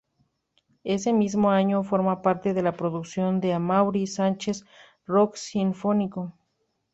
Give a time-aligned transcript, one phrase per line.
[0.83, 4.63] Ese mismo año forma parte de la producción de Amaury Sánchez:
[5.05, 6.33] Rock Sinfónico.